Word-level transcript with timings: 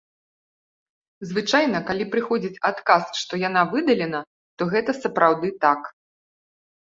Звычайна, 1.31 1.77
калі 1.89 2.07
прыходзіць 2.15 2.61
адказ, 2.69 3.03
што 3.21 3.33
яна 3.43 3.61
выдалена, 3.75 4.19
то 4.59 4.63
гэта 4.73 4.91
сапраўды 5.03 5.53
так. 5.69 5.81